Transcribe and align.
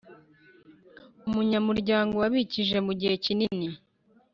Umunyamuryango 1.27 2.13
wabikije 2.21 2.77
mu 2.85 2.93
gihe 2.99 3.13
kinini. 3.25 3.67